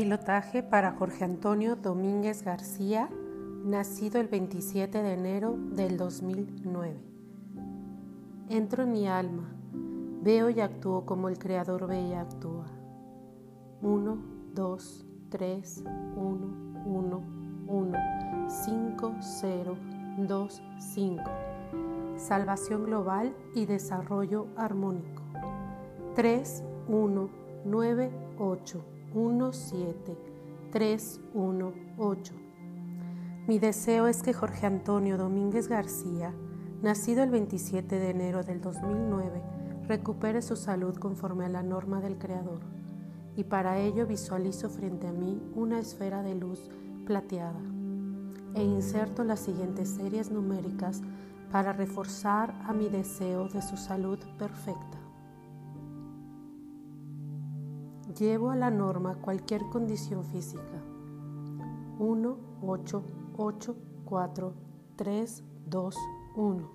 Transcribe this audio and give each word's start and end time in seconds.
Pilotaje 0.00 0.62
para 0.62 0.92
Jorge 0.92 1.24
Antonio 1.24 1.76
Domínguez 1.76 2.42
García, 2.42 3.10
nacido 3.66 4.18
el 4.18 4.28
27 4.28 5.02
de 5.02 5.12
enero 5.12 5.58
del 5.72 5.98
2009. 5.98 6.96
Entro 8.48 8.84
en 8.84 8.92
mi 8.92 9.06
alma, 9.06 9.52
veo 10.22 10.48
y 10.48 10.58
actúo 10.60 11.04
como 11.04 11.28
el 11.28 11.38
Creador 11.38 11.86
ve 11.86 12.00
y 12.00 12.14
actúa. 12.14 12.64
1, 13.82 14.18
2, 14.54 15.06
3, 15.28 15.84
1, 16.16 16.82
1, 16.86 17.22
1, 17.66 17.98
5, 18.48 19.14
0, 19.20 19.76
2, 20.16 20.62
5. 20.78 21.22
Salvación 22.16 22.84
global 22.84 23.36
y 23.54 23.66
desarrollo 23.66 24.46
armónico. 24.56 25.22
3, 26.14 26.64
1, 26.88 27.30
9, 27.66 28.10
8, 28.38 28.84
1, 29.12 29.52
7, 29.52 30.16
3, 30.70 31.20
1, 31.34 31.72
8. 31.98 32.34
Mi 33.48 33.58
deseo 33.58 34.06
es 34.06 34.22
que 34.22 34.32
Jorge 34.32 34.66
Antonio 34.66 35.18
Domínguez 35.18 35.66
García, 35.66 36.32
nacido 36.80 37.24
el 37.24 37.30
27 37.30 37.98
de 37.98 38.10
enero 38.10 38.44
del 38.44 38.60
2009, 38.60 39.42
recupere 39.88 40.42
su 40.42 40.54
salud 40.54 40.94
conforme 40.94 41.46
a 41.46 41.48
la 41.48 41.64
norma 41.64 42.00
del 42.00 42.18
Creador, 42.18 42.60
y 43.34 43.42
para 43.42 43.80
ello 43.80 44.06
visualizo 44.06 44.70
frente 44.70 45.08
a 45.08 45.12
mí 45.12 45.42
una 45.56 45.80
esfera 45.80 46.22
de 46.22 46.36
luz 46.36 46.70
plateada 47.04 47.60
e 48.54 48.62
inserto 48.62 49.24
las 49.24 49.40
siguientes 49.40 49.88
series 49.88 50.30
numéricas 50.30 51.02
para 51.50 51.72
reforzar 51.72 52.54
a 52.64 52.72
mi 52.72 52.88
deseo 52.88 53.48
de 53.48 53.60
su 53.60 53.76
salud 53.76 54.20
perfecta. 54.38 54.99
Llevo 58.18 58.50
a 58.50 58.56
la 58.56 58.70
norma 58.70 59.14
cualquier 59.20 59.68
condición 59.68 60.24
física. 60.24 60.82
1, 61.98 62.36
8, 62.62 63.02
8, 63.36 63.76
4, 64.04 64.54
3, 64.96 65.44
2, 65.66 65.96
1. 66.34 66.70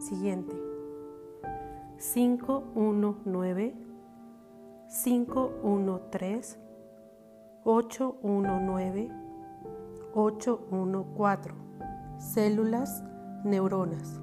Siguiente. 0.00 0.56
5, 1.98 2.64
1, 2.74 3.16
9, 3.24 3.74
5, 4.88 5.52
1, 5.62 6.00
3, 6.10 6.58
8, 7.64 8.16
1, 8.20 8.60
9, 8.60 9.10
8, 10.14 10.66
1, 10.70 11.04
4. 11.14 11.54
Células, 12.18 13.04
neuronas. 13.44 14.20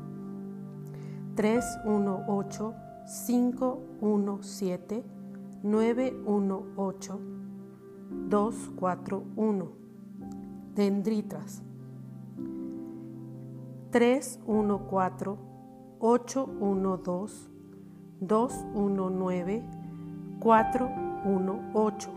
3, 1.35 1.65
1, 1.85 2.25
8, 2.27 2.73
5, 3.05 3.81
1, 4.01 4.43
7, 4.43 5.18
918 5.63 7.19
241 8.29 9.67
dendritas 10.75 11.61
314 13.91 15.37
812 15.99 17.49
219 18.21 19.63
418 20.39 22.09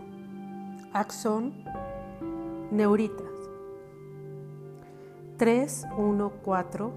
axón 0.93 1.53
neuritas. 2.71 3.49
314 5.37 6.91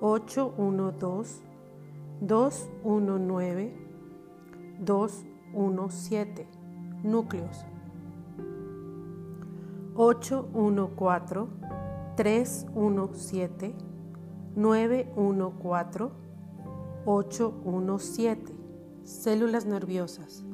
812 0.00 1.42
219 2.20 3.72
2 4.84 5.31
1, 5.54 5.90
7 5.90 6.46
núcleos. 7.02 7.64
8, 9.94 10.48
1, 10.54 10.88
4, 10.96 11.48
3, 12.16 12.66
1, 12.74 13.14
7, 13.14 13.74
9, 14.56 15.12
1, 15.16 15.50
4, 15.50 16.12
8, 17.04 17.54
1, 17.64 17.98
7 17.98 18.54
células 19.04 19.66
nerviosas. 19.66 20.44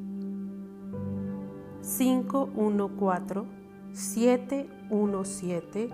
5, 1.81 2.49
1, 2.55 2.89
4, 2.89 3.45
7, 3.93 4.69
1, 4.89 5.25
7, 5.25 5.89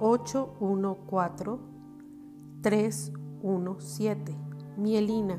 8, 0.00 0.48
1, 0.60 0.94
4, 1.06 1.58
3, 2.62 3.12
1, 3.42 3.80
7 3.80 4.34
mielina. 4.76 5.38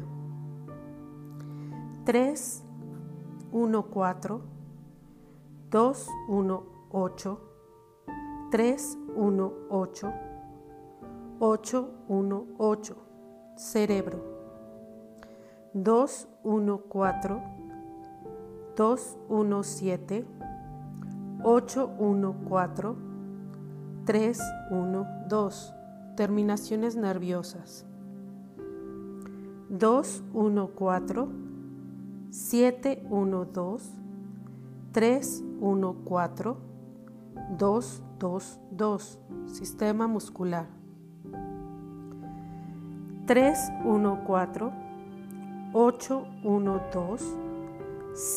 3, 2.05 2.63
1, 3.51 3.83
4, 3.83 4.41
2, 5.69 5.93
1, 6.27 6.63
8, 6.91 7.37
3, 8.51 8.97
1, 9.15 9.51
8, 9.69 10.13
8, 11.39 11.85
1, 12.07 12.45
8, 12.57 12.95
cerebro. 13.55 14.19
2, 15.73 16.27
1, 16.43 16.77
4, 16.89 17.41
2, 18.75 19.17
1, 19.29 19.63
7, 19.63 20.25
8, 21.43 21.85
1, 21.99 22.33
4, 22.49 22.95
3, 24.05 24.37
1, 24.71 25.05
2, 25.29 25.73
terminaciones 26.15 26.95
nerviosas. 26.95 27.85
2, 29.69 30.23
1, 30.33 30.67
4, 30.67 31.46
712 32.37 33.99
314 34.93 36.55
222 37.57 39.19
sistema 39.47 40.07
muscular. 40.07 40.67
314 43.25 44.71
812 45.73 47.25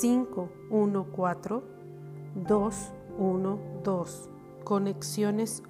514 0.01 1.63
212 2.35 4.31
conexiones 4.65 5.63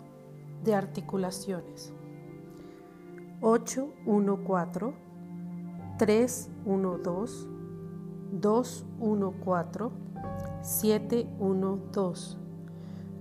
de 0.63 0.75
articulaciones. 0.77 1.93
814 3.41 4.95
312 5.99 7.60
214 8.33 9.91
712 10.63 12.37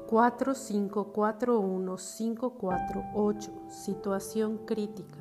Cuatro 0.08 0.54
cinco 0.54 1.12
cuatro 1.12 1.60
uno 1.60 1.96
cinco 1.96 2.54
cuatro 2.54 3.04
ocho 3.14 3.52
situación 3.68 4.58
crítica. 4.66 5.20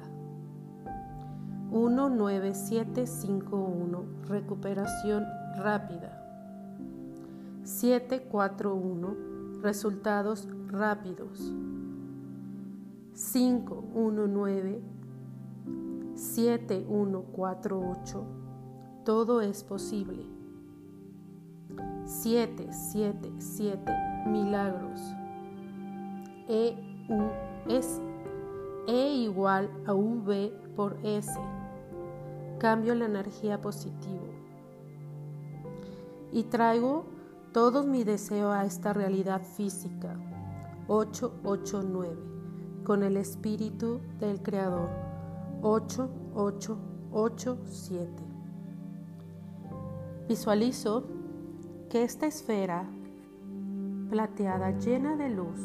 uno 1.70 2.10
nueve 2.10 2.56
siete 2.56 3.06
cinco 3.06 3.58
uno 3.58 4.06
recuperación 4.28 5.24
rápida. 5.58 6.24
siete 7.64 8.24
cuatro 8.24 8.74
uno 8.74 9.16
resultados 9.62 10.48
rápidos 10.68 11.54
519 13.18 14.82
7148 16.14 18.24
todo 19.04 19.42
es 19.42 19.64
posible. 19.64 20.24
777 22.06 23.92
milagros. 24.28 25.02
E 26.48 26.78
U 27.10 27.24
es 27.68 28.00
E 28.88 29.16
igual 29.16 29.72
a 29.88 29.96
V 29.96 30.54
por 30.76 31.00
S. 31.04 31.32
Cambio 32.60 32.94
la 32.94 33.06
energía 33.06 33.60
positivo. 33.60 34.28
Y 36.32 36.44
traigo 36.44 37.08
todo 37.52 37.84
mi 37.84 38.04
deseo 38.04 38.52
a 38.52 38.66
esta 38.66 38.94
realidad 38.94 39.42
física. 39.42 40.20
889 40.88 42.37
con 42.88 43.04
el 43.04 43.18
espíritu 43.18 44.00
del 44.18 44.42
Creador. 44.42 44.90
8, 45.62 46.10
8, 46.34 46.78
8, 47.12 47.58
7. 47.66 48.10
Visualizo 50.30 51.04
que 51.90 52.04
esta 52.04 52.28
esfera 52.28 52.88
plateada 54.10 54.72
llena 54.80 55.18
de 55.18 55.30
luz 55.30 55.60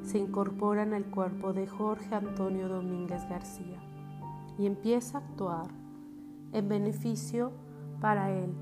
se 0.00 0.16
incorpora 0.16 0.84
en 0.84 0.94
el 0.94 1.04
cuerpo 1.10 1.52
de 1.52 1.66
Jorge 1.66 2.14
Antonio 2.14 2.66
Domínguez 2.66 3.28
García 3.28 3.82
y 4.56 4.64
empieza 4.64 5.18
a 5.18 5.20
actuar 5.20 5.68
en 6.54 6.66
beneficio 6.66 7.52
para 8.00 8.30
él. 8.30 8.54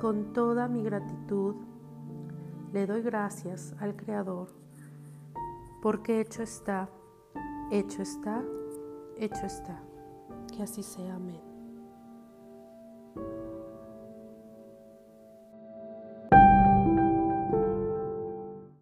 Con 0.00 0.32
toda 0.32 0.66
mi 0.66 0.82
gratitud 0.82 1.54
le 2.72 2.88
doy 2.88 3.02
gracias 3.02 3.72
al 3.78 3.94
Creador 3.94 4.63
porque 5.84 6.18
hecho 6.22 6.42
está, 6.42 6.88
hecho 7.70 8.00
está, 8.00 8.42
hecho 9.18 9.44
está. 9.44 9.82
Que 10.56 10.62
así 10.62 10.82
sea. 10.82 11.16
Amén. 11.16 11.42